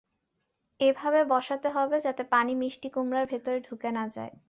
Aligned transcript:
এমনভাবে 0.79 1.21
বসাতে 1.31 1.67
হবে 1.75 1.97
যাতে 2.05 2.23
পানি 2.33 2.53
মিষ্টিকুমড়ার 2.61 3.25
ভেতরে 3.31 3.57
ঢুকে 3.67 3.89
না 3.91 4.03
যায়। 4.15 4.33